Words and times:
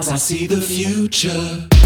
Sometimes 0.00 0.12
I 0.12 0.24
see 0.24 0.46
the 0.46 0.60
future. 0.60 1.77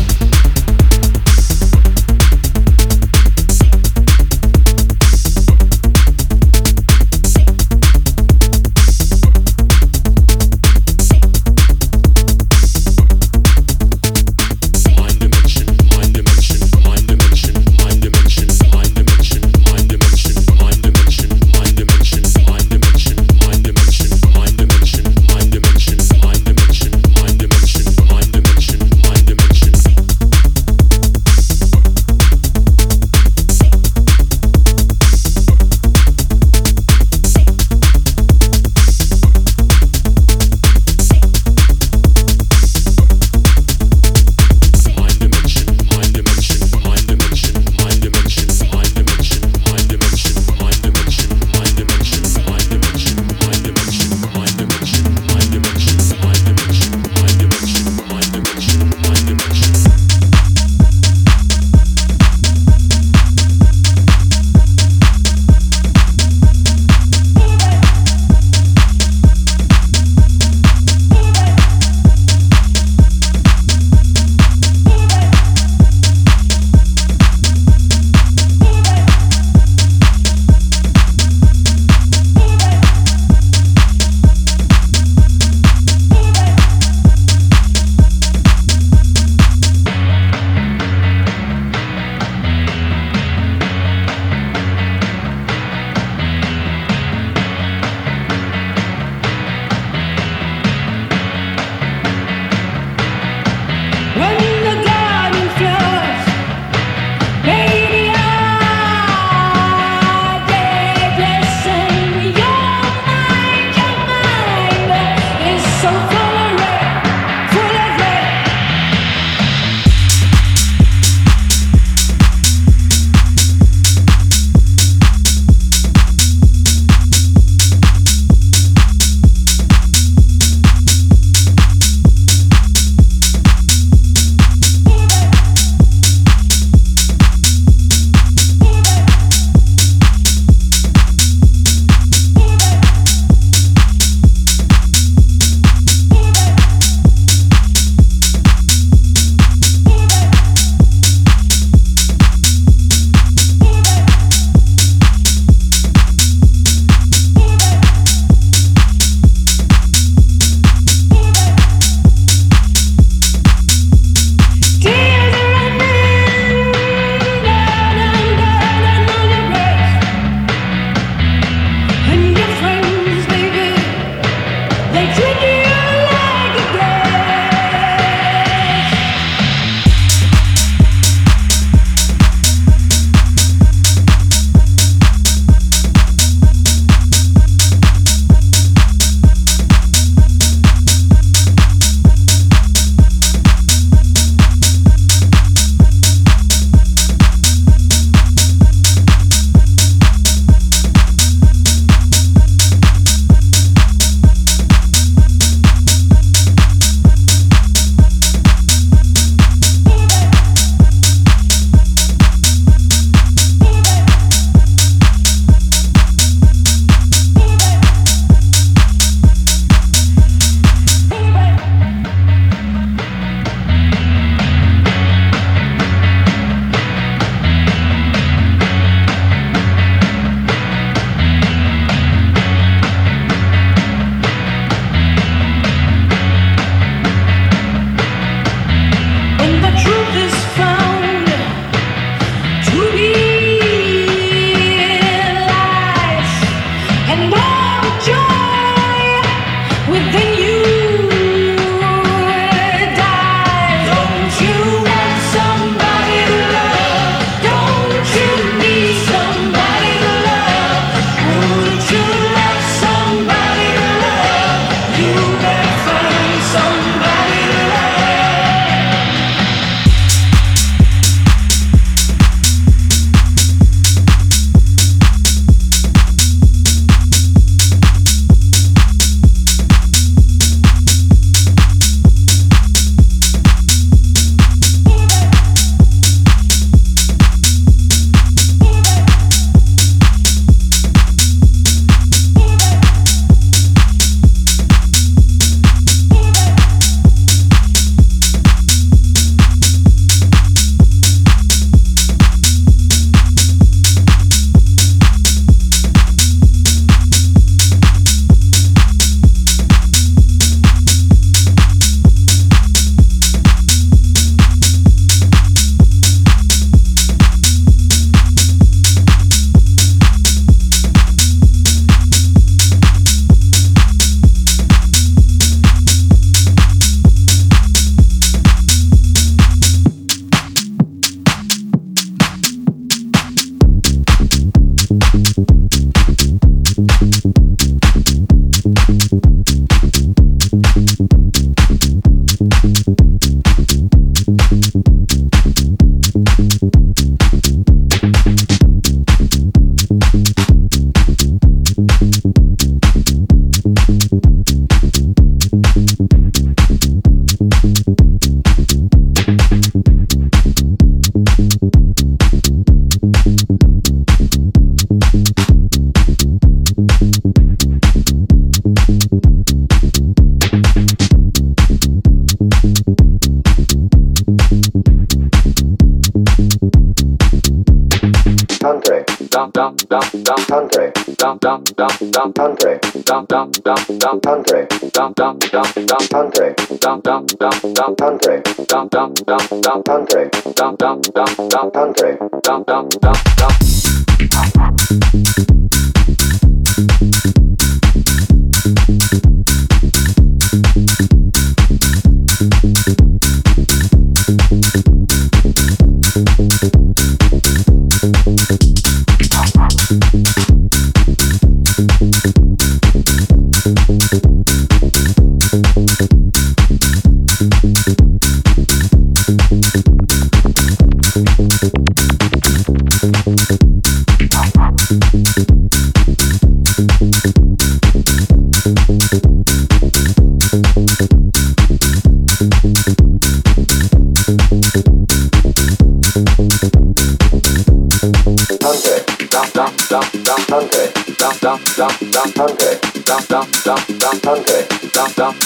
Thank 397.02 397.32